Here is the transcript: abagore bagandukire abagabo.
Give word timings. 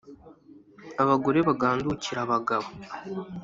abagore 1.01 1.39
bagandukire 1.47 2.19
abagabo. 2.25 2.67